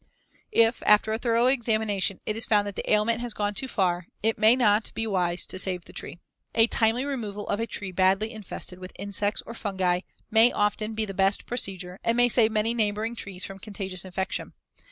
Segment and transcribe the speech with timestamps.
[0.51, 4.07] If, after a thorough examination, it is found that the ailment has gone too far,
[4.23, 6.17] it may not be wise to try to save the tree.
[6.55, 9.99] A timely removal of a tree badly infested with insects or fungi
[10.31, 14.53] may often be the best procedure and may save many neighboring trees from contagious infection.